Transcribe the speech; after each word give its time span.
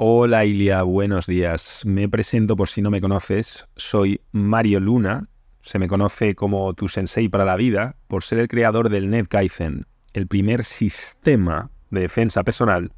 Hola 0.00 0.44
Ilia, 0.44 0.84
buenos 0.84 1.26
días. 1.26 1.82
Me 1.84 2.08
presento 2.08 2.54
por 2.54 2.68
si 2.68 2.82
no 2.82 2.88
me 2.88 3.00
conoces. 3.00 3.66
Soy 3.74 4.20
Mario 4.30 4.78
Luna. 4.78 5.28
Se 5.60 5.80
me 5.80 5.88
conoce 5.88 6.36
como 6.36 6.72
tu 6.74 6.86
sensei 6.86 7.28
para 7.28 7.44
la 7.44 7.56
vida 7.56 7.96
por 8.06 8.22
ser 8.22 8.38
el 8.38 8.46
creador 8.46 8.90
del 8.90 9.10
NetKaizen, 9.10 9.86
el 10.12 10.28
primer 10.28 10.64
sistema 10.64 11.72
de 11.90 12.02
defensa 12.02 12.44
personal 12.44 12.92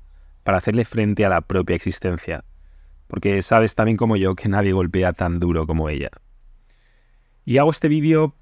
para 0.44 0.58
hacerle 0.58 0.84
frente 0.84 1.24
a 1.24 1.30
la 1.30 1.40
propia 1.40 1.74
existencia. 1.74 2.44
Porque 3.06 3.40
sabes 3.40 3.74
también 3.74 3.96
como 3.96 4.16
yo 4.16 4.34
que 4.34 4.50
nadie 4.50 4.72
golpea 4.72 5.14
tan 5.14 5.40
duro 5.40 5.66
como 5.66 5.88
ella. 5.88 6.10
Y 7.46 7.56
hago 7.56 7.70
este 7.70 7.88
vídeo 7.88 8.34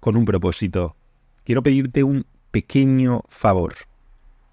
con 0.00 0.16
un 0.16 0.24
propósito. 0.24 0.96
Quiero 1.44 1.62
pedirte 1.62 2.02
un 2.02 2.24
pequeño 2.50 3.24
favor. 3.28 3.74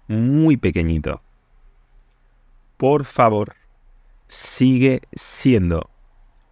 Muy 0.06 0.58
pequeñito. 0.58 1.23
Por 2.76 3.04
favor, 3.04 3.54
sigue 4.28 5.02
siendo 5.14 5.90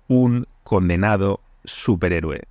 un 0.08 0.46
condenado 0.62 1.40
superhéroe. 1.64 2.42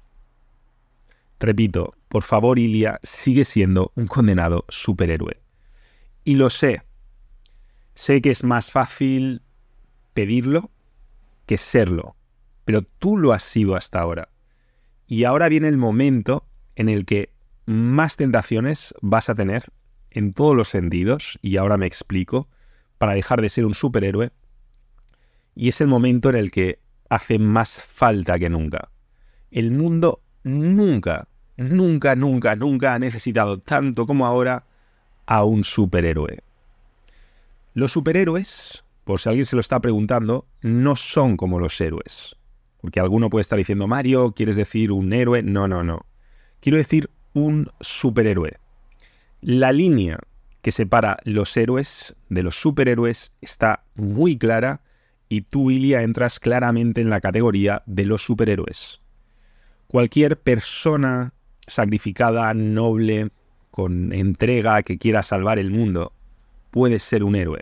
Repito, 1.39 1.95
por 2.07 2.23
favor, 2.23 2.59
Ilia, 2.59 2.99
sigue 3.03 3.45
siendo 3.45 3.91
un 3.95 4.07
condenado 4.07 4.65
superhéroe. 4.67 5.39
Y 6.23 6.35
lo 6.35 6.49
sé. 6.49 6.83
Sé 7.95 8.21
que 8.21 8.31
es 8.31 8.43
más 8.43 8.71
fácil 8.71 9.41
pedirlo 10.13 10.69
que 11.45 11.57
serlo. 11.57 12.15
Pero 12.65 12.83
tú 12.83 13.17
lo 13.17 13.33
has 13.33 13.43
sido 13.43 13.75
hasta 13.75 13.99
ahora. 13.99 14.29
Y 15.07 15.23
ahora 15.23 15.49
viene 15.49 15.67
el 15.67 15.77
momento 15.77 16.45
en 16.75 16.89
el 16.89 17.05
que 17.05 17.31
más 17.65 18.17
tentaciones 18.17 18.93
vas 19.01 19.29
a 19.29 19.35
tener 19.35 19.71
en 20.09 20.33
todos 20.33 20.55
los 20.55 20.67
sentidos, 20.67 21.39
y 21.41 21.57
ahora 21.57 21.77
me 21.77 21.87
explico, 21.87 22.49
para 23.01 23.15
dejar 23.15 23.41
de 23.41 23.49
ser 23.49 23.65
un 23.65 23.73
superhéroe. 23.73 24.29
Y 25.55 25.69
es 25.69 25.81
el 25.81 25.87
momento 25.87 26.29
en 26.29 26.35
el 26.35 26.51
que 26.51 26.77
hace 27.09 27.39
más 27.39 27.83
falta 27.83 28.37
que 28.37 28.47
nunca. 28.47 28.91
El 29.49 29.71
mundo 29.71 30.21
nunca, 30.43 31.27
nunca, 31.57 32.15
nunca, 32.15 32.55
nunca 32.55 32.93
ha 32.93 32.99
necesitado 32.99 33.57
tanto 33.57 34.05
como 34.05 34.27
ahora 34.27 34.65
a 35.25 35.43
un 35.43 35.63
superhéroe. 35.63 36.43
Los 37.73 37.91
superhéroes, 37.91 38.83
por 39.03 39.19
si 39.19 39.29
alguien 39.29 39.45
se 39.45 39.55
lo 39.55 39.61
está 39.61 39.79
preguntando, 39.79 40.45
no 40.61 40.95
son 40.95 41.37
como 41.37 41.59
los 41.59 41.81
héroes. 41.81 42.35
Porque 42.81 42.99
alguno 42.99 43.31
puede 43.31 43.41
estar 43.41 43.57
diciendo, 43.57 43.87
Mario, 43.87 44.33
¿quieres 44.33 44.57
decir 44.57 44.91
un 44.91 45.11
héroe? 45.11 45.41
No, 45.41 45.67
no, 45.67 45.83
no. 45.83 46.05
Quiero 46.59 46.77
decir 46.77 47.09
un 47.33 47.67
superhéroe. 47.79 48.59
La 49.41 49.71
línea 49.71 50.19
que 50.61 50.71
separa 50.71 51.17
los 51.23 51.55
héroes 51.57 52.15
de 52.29 52.43
los 52.43 52.55
superhéroes 52.55 53.33
está 53.41 53.83
muy 53.95 54.37
clara 54.37 54.81
y 55.29 55.41
tú, 55.41 55.71
Ilia, 55.71 56.03
entras 56.03 56.39
claramente 56.39 57.01
en 57.01 57.09
la 57.09 57.21
categoría 57.21 57.83
de 57.85 58.05
los 58.05 58.21
superhéroes. 58.21 59.01
Cualquier 59.87 60.39
persona 60.39 61.33
sacrificada, 61.67 62.53
noble, 62.53 63.31
con 63.71 64.13
entrega, 64.13 64.83
que 64.83 64.97
quiera 64.97 65.23
salvar 65.23 65.57
el 65.57 65.71
mundo, 65.71 66.13
puede 66.69 66.99
ser 66.99 67.23
un 67.23 67.35
héroe. 67.35 67.61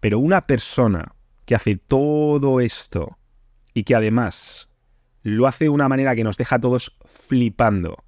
Pero 0.00 0.18
una 0.18 0.46
persona 0.46 1.14
que 1.44 1.54
hace 1.54 1.76
todo 1.76 2.60
esto 2.60 3.18
y 3.74 3.84
que 3.84 3.94
además 3.94 4.70
lo 5.22 5.46
hace 5.46 5.64
de 5.64 5.70
una 5.70 5.88
manera 5.88 6.16
que 6.16 6.24
nos 6.24 6.38
deja 6.38 6.56
a 6.56 6.60
todos 6.60 6.96
flipando, 7.04 8.02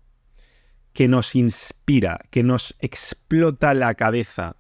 que 0.93 1.09
nos 1.09 1.35
inspira, 1.35 2.21
que 2.31 2.43
nos 2.43 2.75
explota 2.79 3.75
la 3.75 3.95
cabeza 3.95 4.57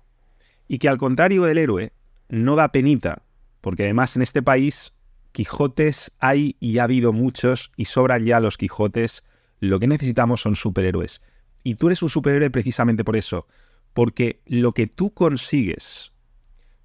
y 0.69 0.78
que 0.78 0.88
al 0.88 0.98
contrario 0.98 1.44
del 1.44 1.58
héroe 1.58 1.92
no 2.28 2.56
da 2.56 2.72
penita, 2.72 3.22
porque 3.61 3.84
además 3.84 4.16
en 4.16 4.22
este 4.22 4.42
país 4.42 4.92
Quijotes 5.33 6.12
hay 6.19 6.56
y 6.60 6.78
ha 6.78 6.84
habido 6.84 7.12
muchos 7.12 7.72
y 7.77 7.86
sobran 7.86 8.25
ya 8.25 8.41
los 8.41 8.58
Quijotes, 8.58 9.25
lo 9.60 9.78
que 9.78 9.86
necesitamos 9.86 10.42
son 10.42 10.55
superhéroes. 10.55 11.22
Y 11.65 11.76
tú 11.76 11.87
eres 11.87 12.03
un 12.03 12.09
superhéroe 12.09 12.50
precisamente 12.50 13.04
por 13.04 13.16
eso, 13.16 13.47
porque 13.94 14.41
lo 14.47 14.72
que 14.72 14.87
tú 14.87 15.12
consigues 15.15 16.12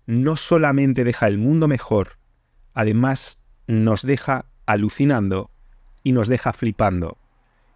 no 0.05 0.37
solamente 0.37 1.03
deja 1.03 1.27
el 1.27 1.37
mundo 1.37 1.67
mejor, 1.67 2.17
además 2.73 3.39
nos 3.67 4.01
deja 4.03 4.45
alucinando 4.65 5.51
y 6.03 6.13
nos 6.13 6.29
deja 6.29 6.53
flipando. 6.53 7.17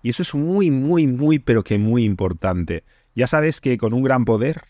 Y 0.03 0.09
eso 0.09 0.23
es 0.23 0.33
muy, 0.33 0.71
muy, 0.71 1.07
muy, 1.07 1.39
pero 1.39 1.63
que 1.63 1.77
muy 1.77 2.03
importante. 2.03 2.83
Ya 3.15 3.27
sabes 3.27 3.61
que 3.61 3.77
con 3.77 3.93
un 3.93 4.03
gran 4.03 4.25
poder 4.25 4.63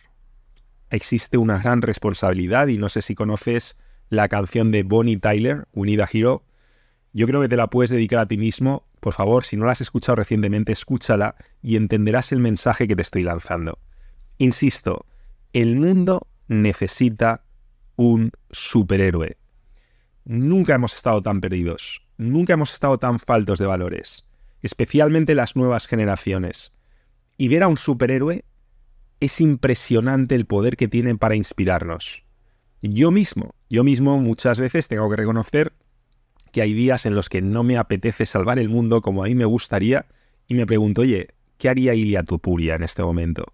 existe 0.90 1.38
una 1.38 1.60
gran 1.60 1.82
responsabilidad 1.82 2.68
y 2.68 2.78
no 2.78 2.90
sé 2.90 3.02
si 3.02 3.16
conoces 3.16 3.78
la 4.10 4.28
canción 4.28 4.72
de 4.72 4.84
Bonnie 4.84 5.18
Tyler, 5.18 5.68
Unida 5.72 6.08
Hero. 6.12 6.44
Yo 7.14 7.28
creo 7.28 7.42
que 7.42 7.48
te 7.48 7.56
la 7.56 7.70
puedes 7.70 7.90
dedicar 7.90 8.20
a 8.20 8.26
ti 8.26 8.38
mismo. 8.38 8.86
Por 9.00 9.14
favor, 9.14 9.46
si 9.46 9.56
no 9.56 9.66
la 9.66 9.72
has 9.72 9.82
escuchado 9.82 10.18
recientemente, 10.18 10.74
escúchala 10.74 11.36
y 11.62 11.78
entenderás 11.78 12.32
el 12.32 12.40
mensaje 12.40 12.88
que 12.88 12.96
te 12.96 13.02
estoy 13.02 13.24
lanzando. 13.24 13.80
Insisto, 14.38 15.06
el 15.54 15.78
mundo 15.78 16.28
necesita 16.48 17.44
un 17.96 18.32
superhéroe. 18.52 19.38
Nunca 20.26 20.76
hemos 20.76 20.96
estado 20.96 21.22
tan 21.22 21.42
perdidos, 21.42 22.06
nunca 22.18 22.54
hemos 22.54 22.74
estado 22.74 22.98
tan 22.98 23.20
faltos 23.20 23.60
de 23.60 23.66
valores 23.66 24.26
especialmente 24.62 25.36
las 25.36 25.56
nuevas 25.56 25.88
generaciones. 25.88 26.74
Y 27.38 27.48
ver 27.48 27.64
a 27.64 27.68
un 27.68 27.78
superhéroe 27.78 28.46
es 29.20 29.40
impresionante 29.42 30.36
el 30.36 30.46
poder 30.46 30.78
que 30.78 30.88
tienen 30.88 31.18
para 31.18 31.36
inspirarnos. 31.36 32.24
Yo 32.82 33.12
mismo, 33.12 33.54
yo 33.70 33.84
mismo 33.84 34.18
muchas 34.18 34.60
veces 34.60 34.88
tengo 34.88 35.10
que 35.10 35.16
reconocer 35.16 35.74
que 36.52 36.62
hay 36.62 36.74
días 36.74 37.06
en 37.06 37.16
los 37.16 37.30
que 37.30 37.42
no 37.42 37.64
me 37.64 37.78
apetece 37.78 38.26
salvar 38.26 38.60
el 38.60 38.70
mundo 38.70 39.02
como 39.02 39.24
a 39.24 39.28
mí 39.28 39.36
me 39.36 39.46
gustaría 39.46 40.08
y 40.48 40.56
me 40.56 40.66
pregunto, 40.66 41.02
oye, 41.02 41.30
¿qué 41.58 41.70
haría 41.70 41.94
Ilia 41.94 42.24
Tupuria 42.24 42.76
en 42.76 42.84
este 42.84 43.04
momento? 43.04 43.54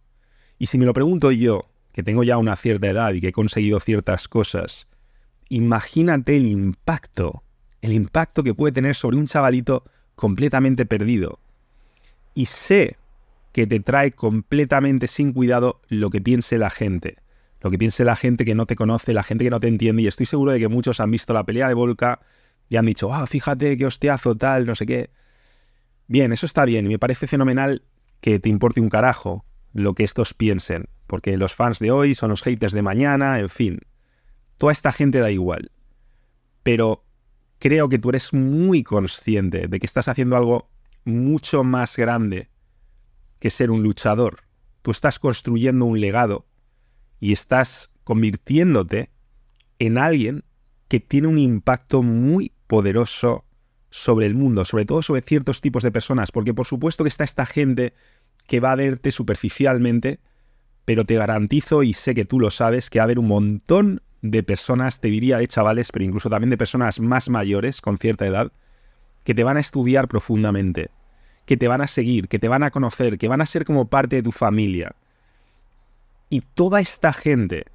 Y 0.58 0.68
si 0.68 0.78
me 0.78 0.86
lo 0.86 0.94
pregunto 0.94 1.32
yo, 1.32 1.70
que 1.92 2.04
tengo 2.04 2.24
ya 2.24 2.38
una 2.38 2.56
cierta 2.56 2.88
edad 2.88 3.14
y 3.14 3.22
que 3.22 3.30
he 3.30 3.32
conseguido 3.32 3.80
ciertas 3.80 4.28
cosas, 4.28 4.88
imagínate 5.50 6.36
el 6.36 6.48
impacto, 6.48 7.44
el 7.82 7.94
impacto 7.94 8.44
que 8.44 8.54
puede 8.54 8.72
tener 8.72 8.96
sobre 8.96 9.18
un 9.18 9.28
chavalito 9.28 9.84
completamente 10.18 10.86
perdido. 10.88 11.40
Y 12.34 12.48
sé 12.48 12.98
que 13.54 13.68
te 13.68 13.80
trae 13.80 14.12
completamente 14.12 15.08
sin 15.08 15.32
cuidado 15.32 15.80
lo 15.88 16.10
que 16.10 16.20
piense 16.20 16.58
la 16.58 16.70
gente. 16.70 17.18
Lo 17.62 17.72
que 17.72 17.78
piense 17.78 18.04
la 18.04 18.16
gente 18.16 18.44
que 18.44 18.56
no 18.56 18.66
te 18.66 18.76
conoce, 18.76 19.14
la 19.14 19.24
gente 19.24 19.44
que 19.44 19.50
no 19.52 19.60
te 19.60 19.68
entiende. 19.68 20.02
Y 20.02 20.08
estoy 20.08 20.26
seguro 20.26 20.52
de 20.52 20.60
que 20.60 20.68
muchos 20.68 21.00
han 21.00 21.12
visto 21.12 21.34
la 21.34 21.46
pelea 21.46 21.68
de 21.68 21.76
Volca 21.76 22.20
y 22.68 22.78
han 22.78 22.88
dicho, 22.88 23.14
ah, 23.14 23.26
fíjate 23.28 23.78
qué 23.78 23.86
hostiazo, 23.86 24.36
tal, 24.36 24.66
no 24.66 24.76
sé 24.76 24.86
qué. 24.86 25.12
Bien, 26.08 26.34
eso 26.34 26.46
está 26.46 26.66
bien 26.66 26.86
y 26.86 26.90
me 26.90 27.00
parece 27.00 27.28
fenomenal 27.28 27.84
que 28.20 28.40
te 28.40 28.50
importe 28.50 28.82
un 28.82 28.90
carajo 28.90 29.46
lo 29.74 29.94
que 29.94 30.04
estos 30.04 30.34
piensen, 30.34 30.86
porque 31.06 31.38
los 31.38 31.54
fans 31.54 31.78
de 31.78 31.92
hoy 31.92 32.16
son 32.16 32.32
los 32.32 32.42
haters 32.42 32.74
de 32.74 32.82
mañana, 32.82 33.40
en 33.40 33.50
fin. 33.50 33.82
Toda 34.58 34.74
esta 34.74 34.92
gente 34.92 35.20
da 35.20 35.30
igual. 35.30 35.72
Pero 36.64 37.04
creo 37.60 37.90
que 37.90 38.00
tú 38.00 38.10
eres 38.10 38.34
muy 38.34 38.84
consciente 38.84 39.68
de 39.68 39.80
que 39.80 39.86
estás 39.86 40.08
haciendo 40.08 40.36
algo 40.36 40.70
mucho 41.06 41.64
más 41.64 41.98
grande 41.98 42.50
que 43.40 43.50
ser 43.50 43.72
un 43.72 43.84
luchador. 43.84 44.42
Tú 44.82 44.92
estás 44.92 45.20
construyendo 45.20 45.86
un 45.86 46.00
legado 46.00 46.46
y 47.20 47.34
estás 47.34 47.92
convirtiéndote 48.04 49.10
en 49.80 49.98
alguien 49.98 50.44
que 50.88 51.00
tiene 51.00 51.28
un 51.28 51.40
impacto 51.40 52.04
muy 52.04 52.52
poderoso 52.68 53.46
sobre 53.90 54.26
el 54.26 54.36
mundo, 54.36 54.66
sobre 54.66 54.86
todo 54.86 55.02
sobre 55.02 55.22
ciertos 55.22 55.62
tipos 55.62 55.84
de 55.84 55.92
personas, 55.92 56.32
porque 56.32 56.54
por 56.54 56.66
supuesto 56.66 57.04
que 57.04 57.10
está 57.10 57.24
esta 57.24 57.46
gente 57.46 57.94
que 58.46 58.60
va 58.60 58.72
a 58.72 58.76
verte 58.76 59.12
superficialmente, 59.12 60.20
pero 60.86 61.06
te 61.06 61.16
garantizo 61.16 61.84
y 61.84 61.94
sé 61.94 62.14
que 62.16 62.26
tú 62.26 62.40
lo 62.40 62.52
sabes 62.52 62.90
que 62.90 63.00
va 63.00 63.04
a 63.04 63.06
haber 63.06 63.20
un 63.20 63.28
montón 63.28 64.02
de 64.22 64.44
personas, 64.44 65.00
te 65.00 65.10
diría 65.10 65.38
de 65.38 65.48
chavales, 65.48 65.92
pero 65.92 66.06
incluso 66.06 66.30
también 66.30 66.50
de 66.50 66.58
personas 66.58 67.00
más 67.00 67.30
mayores, 67.30 67.82
con 67.82 67.98
cierta 67.98 68.26
edad, 68.26 68.52
que 69.24 69.36
te 69.36 69.44
van 69.44 69.58
a 69.58 69.62
estudiar 69.62 70.08
profundamente, 70.08 70.90
que 71.46 71.58
te 71.58 71.68
van 71.68 71.82
a 71.82 71.88
seguir, 71.88 72.28
que 72.28 72.40
te 72.40 72.48
van 72.48 72.64
a 72.64 72.72
conocer, 72.72 73.18
que 73.18 73.28
van 73.28 73.42
a 73.42 73.46
ser 73.46 73.66
como 73.66 73.88
parte 73.88 74.18
de 74.18 74.24
tu 74.24 74.32
familia. 74.32 74.96
Y 76.30 76.42
toda 76.42 76.80
esta 76.80 77.14
gente, 77.14 77.66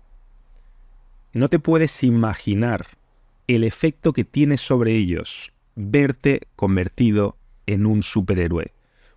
no 1.32 1.48
te 1.48 1.58
puedes 1.58 2.02
imaginar 2.02 2.86
el 3.46 3.64
efecto 3.64 4.12
que 4.12 4.24
tiene 4.24 4.58
sobre 4.58 4.92
ellos 4.92 5.52
verte 5.74 6.48
convertido 6.56 7.36
en 7.66 7.86
un 7.86 8.02
superhéroe. 8.02 8.72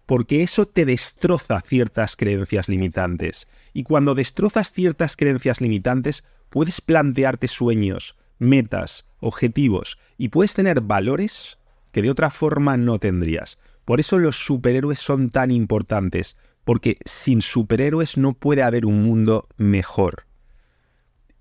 Porque 0.05 0.43
eso 0.43 0.67
te 0.67 0.85
destroza 0.85 1.61
ciertas 1.61 2.15
creencias 2.15 2.69
limitantes. 2.69 3.47
Y 3.73 3.83
cuando 3.83 4.13
destrozas 4.13 4.71
ciertas 4.71 5.17
creencias 5.17 5.61
limitantes, 5.61 6.23
puedes 6.55 6.79
plantearte 6.79 7.49
sueños, 7.49 8.15
metas, 8.39 9.03
objetivos 9.19 9.97
y 10.17 10.29
puedes 10.29 10.53
tener 10.53 10.79
valores 10.79 11.59
que 11.91 12.01
de 12.01 12.09
otra 12.09 12.29
forma 12.29 12.77
no 12.77 12.97
tendrías. 12.97 13.59
Por 13.83 13.99
eso 13.99 14.19
los 14.19 14.37
superhéroes 14.37 14.99
son 14.99 15.31
tan 15.31 15.51
importantes, 15.51 16.37
porque 16.63 16.97
sin 17.03 17.41
superhéroes 17.41 18.15
no 18.15 18.35
puede 18.35 18.63
haber 18.63 18.85
un 18.85 19.03
mundo 19.03 19.49
mejor. 19.57 20.27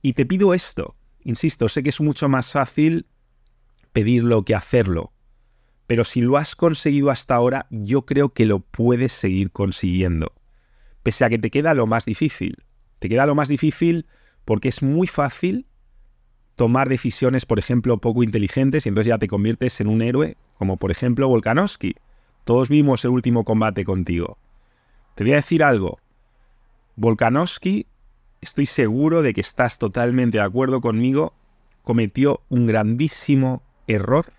Y 0.02 0.14
te 0.14 0.26
pido 0.26 0.52
esto, 0.52 0.96
Insisto, 1.22 1.68
sé 1.68 1.84
que 1.84 1.90
es 1.90 2.00
mucho 2.00 2.28
más 2.28 2.50
fácil 2.50 3.06
pedirlo 3.92 4.44
que 4.44 4.56
hacerlo, 4.56 5.12
pero 5.86 6.02
si 6.02 6.22
lo 6.22 6.38
has 6.38 6.56
conseguido 6.56 7.10
hasta 7.10 7.36
ahora, 7.36 7.68
yo 7.70 8.04
creo 8.04 8.30
que 8.30 8.46
lo 8.46 8.58
puedes 8.58 9.12
seguir 9.12 9.52
consiguiendo. 9.52 10.32
Pese 11.04 11.24
a 11.24 11.28
que 11.28 11.38
te 11.38 11.52
queda 11.52 11.72
lo 11.74 11.86
más 11.86 12.04
difícil. 12.04 12.64
Te 12.98 13.08
queda 13.08 13.26
lo 13.26 13.36
más 13.36 13.46
difícil 13.46 14.06
porque 14.44 14.68
es 14.68 14.82
muy 14.82 15.06
fácil 15.06 15.66
tomar 16.56 16.88
decisiones, 16.88 17.46
por 17.46 17.58
ejemplo, 17.58 17.98
poco 17.98 18.22
inteligentes 18.22 18.86
y 18.86 18.88
entonces 18.88 19.08
ya 19.08 19.18
te 19.18 19.28
conviertes 19.28 19.80
en 19.80 19.88
un 19.88 20.02
héroe, 20.02 20.36
como 20.58 20.76
por 20.76 20.90
ejemplo 20.90 21.28
Volkanovski. 21.28 21.96
Todos 22.44 22.68
vimos 22.68 23.04
el 23.04 23.10
último 23.10 23.44
combate 23.44 23.84
contigo. 23.84 24.38
Te 25.14 25.24
voy 25.24 25.32
a 25.32 25.36
decir 25.36 25.64
algo. 25.64 25.98
Volkanovski, 26.96 27.86
estoy 28.40 28.66
seguro 28.66 29.22
de 29.22 29.32
que 29.32 29.40
estás 29.40 29.78
totalmente 29.78 30.38
de 30.38 30.44
acuerdo 30.44 30.80
conmigo, 30.80 31.34
cometió 31.82 32.40
un 32.48 32.66
grandísimo 32.66 33.62
error 33.86 34.32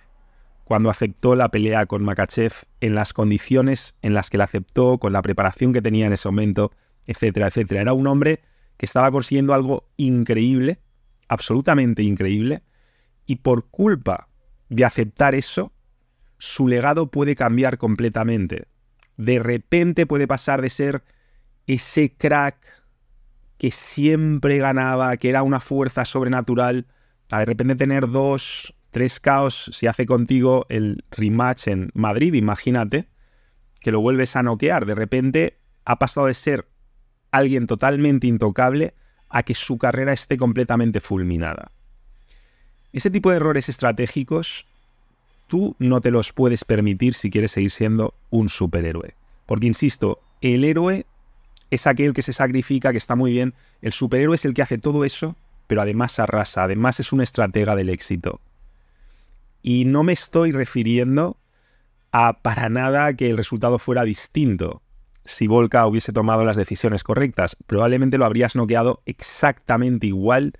cuando 0.63 0.89
aceptó 0.89 1.35
la 1.35 1.49
pelea 1.49 1.85
con 1.85 2.03
Makachev 2.03 2.53
en 2.81 2.95
las 2.95 3.13
condiciones 3.13 3.95
en 4.01 4.13
las 4.13 4.29
que 4.29 4.37
la 4.37 4.45
aceptó, 4.45 4.97
con 4.97 5.13
la 5.13 5.21
preparación 5.21 5.73
que 5.73 5.81
tenía 5.81 6.07
en 6.07 6.13
ese 6.13 6.27
momento, 6.27 6.71
etcétera, 7.05 7.47
etcétera. 7.47 7.81
Era 7.81 7.93
un 7.93 8.07
hombre 8.07 8.41
que 8.77 8.85
estaba 8.85 9.11
consiguiendo 9.11 9.53
algo 9.53 9.87
increíble, 9.97 10.79
absolutamente 11.27 12.03
increíble, 12.03 12.63
y 13.25 13.37
por 13.37 13.69
culpa 13.69 14.27
de 14.69 14.85
aceptar 14.85 15.35
eso, 15.35 15.71
su 16.37 16.67
legado 16.67 17.11
puede 17.11 17.35
cambiar 17.35 17.77
completamente. 17.77 18.67
De 19.17 19.39
repente 19.39 20.05
puede 20.05 20.27
pasar 20.27 20.61
de 20.61 20.69
ser 20.69 21.03
ese 21.67 22.13
crack 22.15 22.57
que 23.57 23.71
siempre 23.71 24.57
ganaba, 24.57 25.15
que 25.17 25.29
era 25.29 25.43
una 25.43 25.59
fuerza 25.59 26.05
sobrenatural, 26.05 26.87
a 27.31 27.39
de 27.39 27.45
repente 27.45 27.75
tener 27.75 28.09
dos, 28.09 28.75
tres 28.91 29.19
caos 29.19 29.71
si 29.73 29.87
hace 29.87 30.05
contigo 30.05 30.65
el 30.69 31.03
rematch 31.11 31.67
en 31.67 31.89
Madrid, 31.93 32.33
imagínate, 32.33 33.07
que 33.79 33.91
lo 33.91 34.01
vuelves 34.01 34.35
a 34.35 34.43
noquear. 34.43 34.85
De 34.85 34.95
repente 34.95 35.59
ha 35.85 35.97
pasado 35.97 36.27
de 36.27 36.33
ser 36.33 36.67
alguien 37.37 37.67
totalmente 37.67 38.27
intocable 38.27 38.93
a 39.29 39.43
que 39.43 39.53
su 39.53 39.77
carrera 39.77 40.13
esté 40.13 40.37
completamente 40.37 41.01
fulminada. 41.01 41.71
Ese 42.93 43.11
tipo 43.11 43.29
de 43.29 43.37
errores 43.37 43.67
estratégicos 43.67 44.65
tú 45.47 45.75
no 45.79 46.01
te 46.01 46.11
los 46.11 46.33
puedes 46.33 46.63
permitir 46.63 47.13
si 47.13 47.29
quieres 47.29 47.51
seguir 47.51 47.71
siendo 47.71 48.13
un 48.29 48.49
superhéroe. 48.49 49.15
Porque, 49.45 49.67
insisto, 49.67 50.19
el 50.41 50.63
héroe 50.63 51.05
es 51.69 51.87
aquel 51.87 52.13
que 52.13 52.21
se 52.21 52.33
sacrifica, 52.33 52.91
que 52.91 52.97
está 52.97 53.15
muy 53.15 53.31
bien. 53.31 53.53
El 53.81 53.91
superhéroe 53.91 54.35
es 54.35 54.45
el 54.45 54.53
que 54.53 54.61
hace 54.61 54.77
todo 54.77 55.05
eso, 55.05 55.35
pero 55.67 55.81
además 55.81 56.19
arrasa, 56.19 56.63
además 56.63 56.99
es 56.99 57.11
un 57.11 57.21
estratega 57.21 57.75
del 57.75 57.89
éxito. 57.89 58.39
Y 59.61 59.85
no 59.85 60.03
me 60.03 60.13
estoy 60.13 60.51
refiriendo 60.51 61.37
a 62.11 62.41
para 62.41 62.69
nada 62.69 63.13
que 63.15 63.29
el 63.29 63.37
resultado 63.37 63.79
fuera 63.79 64.03
distinto. 64.03 64.81
Si 65.25 65.47
Volka 65.47 65.85
hubiese 65.87 66.13
tomado 66.13 66.45
las 66.45 66.55
decisiones 66.55 67.03
correctas, 67.03 67.57
probablemente 67.67 68.17
lo 68.17 68.25
habrías 68.25 68.55
noqueado 68.55 69.01
exactamente 69.05 70.07
igual 70.07 70.53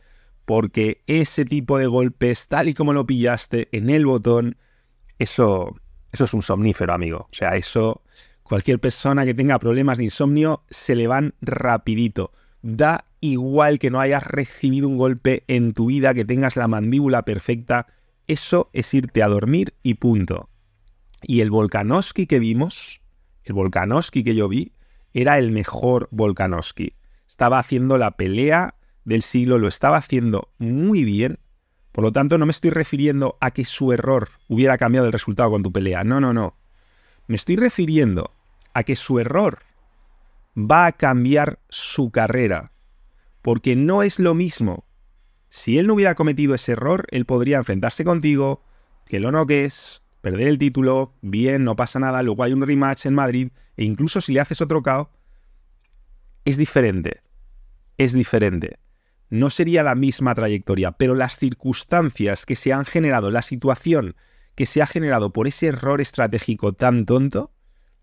porque 0.46 1.02
ese 1.08 1.46
tipo 1.46 1.78
de 1.78 1.88
golpes, 1.88 2.48
tal 2.48 2.70
y 2.70 2.74
como 2.74 2.94
lo 2.94 3.06
pillaste 3.06 3.68
en 3.72 3.90
el 3.90 4.06
botón, 4.06 4.58
eso, 5.18 5.76
eso 6.12 6.24
es 6.24 6.34
un 6.34 6.42
somnífero, 6.42 6.94
amigo. 6.94 7.28
O 7.32 7.34
sea, 7.34 7.56
eso, 7.56 8.04
cualquier 8.44 8.80
persona 8.80 9.26
que 9.26 9.34
tenga 9.34 9.60
problemas 9.60 9.98
de 9.98 10.06
insomnio, 10.06 10.64
se 10.70 10.96
le 10.96 11.08
van 11.08 11.34
rapidito. 11.42 12.32
Da 12.62 13.06
igual 13.22 13.80
que 13.80 13.90
no 13.90 14.00
hayas 14.00 14.26
recibido 14.26 14.88
un 14.88 14.98
golpe 14.98 15.44
en 15.48 15.74
tu 15.74 15.88
vida, 15.88 16.14
que 16.14 16.26
tengas 16.26 16.56
la 16.56 16.68
mandíbula 16.68 17.24
perfecta, 17.24 17.88
eso 18.28 18.70
es 18.74 18.94
irte 18.94 19.24
a 19.24 19.28
dormir 19.28 19.74
y 19.84 19.96
punto. 19.96 20.50
Y 21.22 21.42
el 21.42 21.50
Volkanovski 21.50 22.28
que 22.28 22.40
vimos, 22.40 23.02
el 23.46 23.54
Volkanovski 23.54 24.24
que 24.24 24.36
yo 24.36 24.50
vi, 24.50 24.74
era 25.14 25.38
el 25.38 25.52
mejor 25.52 26.10
Volkanovski. 26.12 26.94
Estaba 27.28 27.60
haciendo 27.60 27.98
la 27.98 28.12
pelea 28.12 28.76
del 29.06 29.22
siglo, 29.22 29.58
lo 29.58 29.68
estaba 29.68 29.98
haciendo 29.98 30.50
muy 30.58 31.04
bien. 31.04 31.40
Por 31.94 32.04
lo 32.04 32.12
tanto, 32.12 32.38
no 32.38 32.46
me 32.46 32.52
estoy 32.52 32.72
refiriendo 32.72 33.38
a 33.40 33.52
que 33.52 33.64
su 33.64 33.94
error 33.94 34.30
hubiera 34.50 34.78
cambiado 34.78 35.08
el 35.08 35.14
resultado 35.14 35.52
con 35.52 35.64
tu 35.64 35.72
pelea. 35.72 36.04
No, 36.04 36.20
no, 36.20 36.34
no. 36.34 36.58
Me 37.28 37.38
estoy 37.38 37.56
refiriendo 37.56 38.32
a 38.74 38.84
que 38.84 38.98
su 38.98 39.20
error 39.20 39.60
va 40.58 40.88
a 40.88 40.92
cambiar 40.92 41.60
su 41.70 42.12
carrera. 42.12 42.72
Porque 43.42 43.76
no 43.76 44.04
es 44.04 44.20
lo 44.20 44.34
mismo 44.34 44.86
si 45.56 45.78
él 45.78 45.88
no 45.88 45.94
hubiera 45.94 46.16
cometido 46.16 46.54
ese 46.54 46.74
error, 46.74 47.08
él 47.12 47.26
podría 47.26 47.58
enfrentarse 47.58 48.04
contigo, 48.04 48.62
que 49.06 49.22
lo 49.22 49.32
noques, 49.32 50.02
perder 50.26 50.48
el 50.48 50.58
título, 50.58 51.14
bien, 51.22 51.64
no 51.64 51.76
pasa 51.76 52.00
nada, 52.00 52.24
luego 52.24 52.42
hay 52.42 52.52
un 52.52 52.66
rematch 52.66 53.06
en 53.06 53.14
Madrid, 53.14 53.50
e 53.78 53.84
incluso 53.84 54.22
si 54.22 54.34
le 54.34 54.40
haces 54.40 54.60
otro 54.60 54.82
KO, 54.82 55.12
es 56.46 56.58
diferente. 56.58 57.22
Es 58.00 58.12
diferente. 58.12 58.80
No 59.30 59.52
sería 59.52 59.84
la 59.84 59.94
misma 59.94 60.34
trayectoria, 60.34 60.94
pero 60.94 61.14
las 61.14 61.38
circunstancias 61.38 62.48
que 62.48 62.56
se 62.56 62.74
han 62.74 62.86
generado, 62.86 63.30
la 63.30 63.44
situación 63.44 64.16
que 64.56 64.66
se 64.66 64.82
ha 64.82 64.88
generado 64.88 65.32
por 65.32 65.46
ese 65.46 65.68
error 65.68 66.02
estratégico 66.02 66.74
tan 66.74 67.06
tonto 67.06 67.52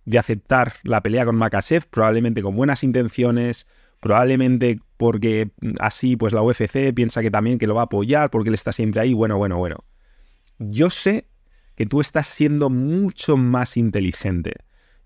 de 0.04 0.20
aceptar 0.20 0.74
la 0.84 1.02
pelea 1.02 1.24
con 1.24 1.34
Makasev, 1.34 1.88
probablemente 1.88 2.40
con 2.40 2.54
buenas 2.54 2.84
intenciones, 2.84 3.66
probablemente 3.98 4.78
porque 4.96 5.50
así 5.80 6.16
pues 6.16 6.32
la 6.32 6.42
UFC 6.42 6.94
piensa 6.94 7.20
que 7.20 7.32
también 7.32 7.58
que 7.58 7.66
lo 7.66 7.74
va 7.74 7.80
a 7.80 7.86
apoyar 7.86 8.30
porque 8.30 8.50
él 8.50 8.54
está 8.54 8.70
siempre 8.70 9.00
ahí, 9.00 9.12
bueno, 9.12 9.38
bueno, 9.38 9.58
bueno. 9.58 9.84
Yo 10.60 10.88
sé 10.88 11.26
que 11.74 11.86
tú 11.86 12.00
estás 12.00 12.26
siendo 12.26 12.70
mucho 12.70 13.36
más 13.36 13.76
inteligente. 13.76 14.54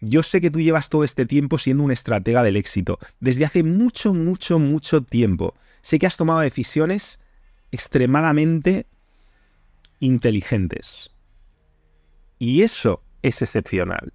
Yo 0.01 0.23
sé 0.23 0.41
que 0.41 0.51
tú 0.51 0.61
llevas 0.61 0.91
todo 0.91 1.05
este 1.05 1.27
tiempo 1.27 1.59
siendo 1.59 1.85
un 1.85 1.91
estratega 1.91 2.43
del 2.43 2.57
éxito, 2.57 2.99
desde 3.21 3.45
hace 3.45 3.63
mucho, 3.63 4.13
mucho, 4.13 4.59
mucho 4.59 5.03
tiempo. 5.03 5.55
Sé 5.81 5.99
que 5.99 6.07
has 6.07 6.17
tomado 6.17 6.41
decisiones 6.41 7.19
extremadamente 7.73 8.87
inteligentes. 10.01 11.11
Y 12.39 12.63
eso 12.63 13.03
es 13.23 13.41
excepcional. 13.41 14.13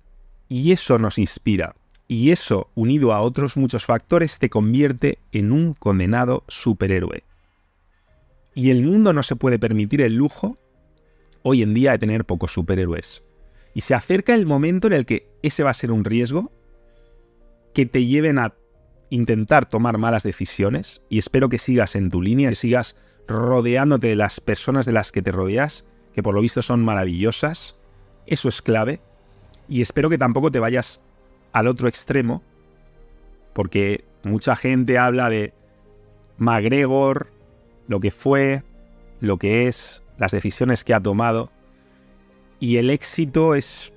Y 0.48 0.72
eso 0.72 1.00
nos 1.00 1.18
inspira. 1.18 1.76
Y 2.08 2.32
eso, 2.32 2.70
unido 2.76 3.14
a 3.14 3.22
otros 3.22 3.58
muchos 3.58 3.86
factores, 3.86 4.38
te 4.38 4.50
convierte 4.50 5.18
en 5.32 5.52
un 5.52 5.74
condenado 5.74 6.44
superhéroe. 6.48 7.24
Y 8.54 8.70
el 8.70 8.84
mundo 8.84 9.14
no 9.14 9.24
se 9.24 9.38
puede 9.38 9.60
permitir 9.60 10.02
el 10.02 10.16
lujo 10.16 10.58
hoy 11.44 11.62
en 11.62 11.74
día 11.74 11.92
de 11.92 12.00
tener 12.00 12.26
pocos 12.26 12.52
superhéroes. 12.54 13.24
Y 13.74 13.82
se 13.82 13.94
acerca 13.94 14.34
el 14.34 14.46
momento 14.46 14.88
en 14.88 14.94
el 14.94 15.06
que 15.06 15.28
ese 15.44 15.64
va 15.64 15.70
a 15.70 15.76
ser 15.76 15.92
un 15.92 16.04
riesgo 16.04 16.52
que 17.74 17.86
te 17.86 18.06
lleven 18.06 18.38
a 18.38 18.54
intentar 19.10 19.70
tomar 19.70 19.98
malas 19.98 20.24
decisiones 20.24 21.02
y 21.10 21.20
espero 21.20 21.50
que 21.50 21.58
sigas 21.58 21.96
en 21.96 22.10
tu 22.10 22.22
línea, 22.22 22.50
y 22.50 22.54
sigas 22.54 22.98
rodeándote 23.28 24.08
de 24.08 24.16
las 24.16 24.40
personas 24.40 24.86
de 24.86 24.92
las 24.92 25.12
que 25.12 25.22
te 25.22 25.32
rodeas, 25.32 25.86
que 26.14 26.24
por 26.24 26.34
lo 26.34 26.42
visto 26.42 26.62
son 26.62 26.84
maravillosas. 26.84 27.78
Eso 28.26 28.50
es 28.50 28.62
clave. 28.62 29.02
Y 29.68 29.82
espero 29.82 30.10
que 30.10 30.18
tampoco 30.18 30.52
te 30.52 30.60
vayas 30.60 31.00
al 31.54 31.68
otro 31.68 31.88
extremo, 31.88 32.42
porque 33.54 34.04
mucha 34.24 34.56
gente 34.56 34.98
habla 34.98 35.30
de 35.30 35.54
McGregor, 36.38 37.28
lo 37.88 38.00
que 38.00 38.12
fue, 38.12 38.64
lo 39.20 39.38
que 39.38 39.68
es, 39.68 40.01
las 40.22 40.32
decisiones 40.32 40.84
que 40.84 40.94
ha 40.94 41.00
tomado, 41.00 41.52
y 42.60 42.78
el 42.78 42.92
éxito 42.92 43.56
es, 43.56 43.92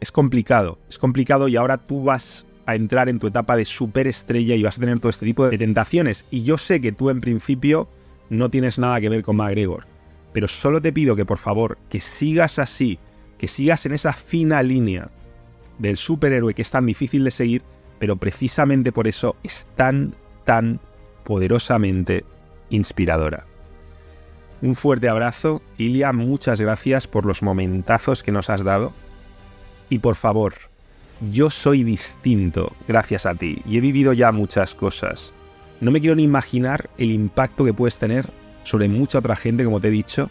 es 0.00 0.10
complicado, 0.10 0.76
es 0.88 0.98
complicado 0.98 1.46
y 1.46 1.54
ahora 1.54 1.78
tú 1.78 2.02
vas 2.02 2.46
a 2.66 2.74
entrar 2.74 3.08
en 3.08 3.20
tu 3.20 3.28
etapa 3.28 3.54
de 3.54 3.64
superestrella 3.64 4.56
y 4.56 4.64
vas 4.64 4.76
a 4.76 4.80
tener 4.80 4.98
todo 4.98 5.08
este 5.08 5.24
tipo 5.24 5.48
de 5.48 5.56
tentaciones. 5.56 6.24
Y 6.32 6.42
yo 6.42 6.58
sé 6.58 6.80
que 6.80 6.90
tú 6.90 7.10
en 7.10 7.20
principio 7.20 7.88
no 8.28 8.50
tienes 8.50 8.80
nada 8.80 9.00
que 9.00 9.08
ver 9.08 9.22
con 9.22 9.36
McGregor, 9.36 9.86
pero 10.32 10.48
solo 10.48 10.82
te 10.82 10.92
pido 10.92 11.14
que 11.14 11.24
por 11.24 11.38
favor 11.38 11.78
que 11.88 12.00
sigas 12.00 12.58
así, 12.58 12.98
que 13.38 13.46
sigas 13.46 13.86
en 13.86 13.92
esa 13.92 14.12
fina 14.12 14.64
línea 14.64 15.12
del 15.78 15.96
superhéroe 15.96 16.54
que 16.54 16.62
es 16.62 16.70
tan 16.72 16.86
difícil 16.86 17.22
de 17.22 17.30
seguir, 17.30 17.62
pero 18.00 18.16
precisamente 18.16 18.90
por 18.90 19.06
eso 19.06 19.36
es 19.44 19.68
tan, 19.76 20.16
tan 20.44 20.80
poderosamente 21.22 22.24
inspiradora. 22.68 23.46
Un 24.62 24.74
fuerte 24.74 25.08
abrazo, 25.08 25.62
Ilia, 25.78 26.12
muchas 26.12 26.60
gracias 26.60 27.06
por 27.06 27.24
los 27.24 27.42
momentazos 27.42 28.22
que 28.22 28.32
nos 28.32 28.50
has 28.50 28.62
dado. 28.62 28.92
Y 29.88 30.00
por 30.00 30.16
favor, 30.16 30.54
yo 31.30 31.48
soy 31.48 31.82
distinto 31.82 32.72
gracias 32.86 33.24
a 33.24 33.34
ti 33.34 33.62
y 33.64 33.78
he 33.78 33.80
vivido 33.80 34.12
ya 34.12 34.32
muchas 34.32 34.74
cosas. 34.74 35.32
No 35.80 35.90
me 35.90 36.00
quiero 36.00 36.16
ni 36.16 36.24
imaginar 36.24 36.90
el 36.98 37.10
impacto 37.10 37.64
que 37.64 37.72
puedes 37.72 37.98
tener 37.98 38.30
sobre 38.64 38.88
mucha 38.88 39.18
otra 39.18 39.34
gente, 39.34 39.64
como 39.64 39.80
te 39.80 39.88
he 39.88 39.90
dicho, 39.90 40.28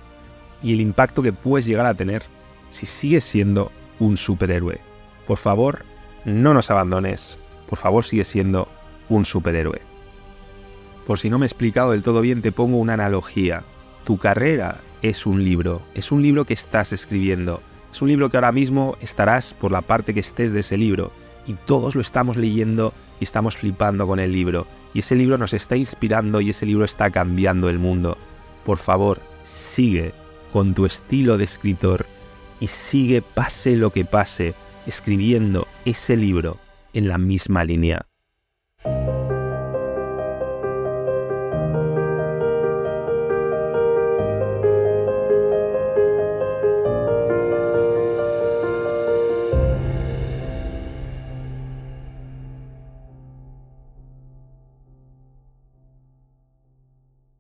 y 0.62 0.74
el 0.74 0.82
impacto 0.82 1.24
que 1.24 1.34
puedes 1.34 1.66
llegar 1.66 1.88
a 1.88 1.96
tener 1.96 2.24
si 2.70 2.86
sigues 2.86 3.24
siendo 3.24 3.72
un 4.00 4.16
superhéroe. 4.16 4.80
Por 5.26 5.38
favor, 5.38 5.86
no 6.26 6.54
nos 6.54 6.70
abandones. 6.70 7.40
Por 7.68 7.80
favor, 7.80 8.06
sigue 8.06 8.26
siendo 8.26 8.68
un 9.10 9.26
superhéroe. 9.26 9.82
Por 11.08 11.18
si 11.18 11.32
no 11.32 11.40
me 11.40 11.46
he 11.46 11.48
explicado 11.48 11.92
del 11.92 12.04
todo 12.04 12.22
bien, 12.22 12.44
te 12.44 12.52
pongo 12.52 12.78
una 12.78 12.94
analogía. 12.94 13.64
Tu 14.04 14.18
carrera 14.18 14.82
es 15.02 15.26
un 15.26 15.44
libro, 15.44 15.82
es 15.94 16.12
un 16.12 16.22
libro 16.22 16.46
que 16.46 16.54
estás 16.54 16.94
escribiendo, 16.94 17.62
es 17.92 18.02
un 18.02 18.10
libro 18.10 18.30
que 18.30 18.38
ahora 18.38 18.52
mismo 18.52 18.98
estarás 19.02 19.54
por 19.54 19.72
la 19.72 19.82
parte 19.82 20.14
que 20.14 20.20
estés 20.20 20.52
de 20.52 20.62
ese 20.62 20.78
libro 20.78 21.12
y 21.48 21.54
todos 21.54 21.96
lo 21.96 22.02
estamos 22.02 22.38
leyendo 22.38 22.94
y 23.20 23.24
estamos 23.24 23.58
flipando 23.58 24.06
con 24.08 24.20
el 24.20 24.32
libro. 24.32 24.68
Y 24.94 25.00
ese 25.00 25.16
libro 25.16 25.38
nos 25.38 25.54
está 25.54 25.76
inspirando 25.76 26.42
y 26.42 26.50
ese 26.50 26.66
libro 26.66 26.86
está 26.86 27.10
cambiando 27.10 27.70
el 27.70 27.80
mundo. 27.80 28.18
Por 28.66 28.78
favor, 28.78 29.20
sigue 29.44 30.14
con 30.52 30.74
tu 30.74 30.86
estilo 30.86 31.38
de 31.38 31.46
escritor 31.46 32.06
y 32.60 32.68
sigue 32.68 33.22
pase 33.22 33.76
lo 33.76 33.92
que 33.92 34.06
pase, 34.06 34.54
escribiendo 34.86 35.68
ese 35.86 36.18
libro 36.18 36.58
en 36.94 37.08
la 37.08 37.18
misma 37.18 37.64
línea. 37.64 38.09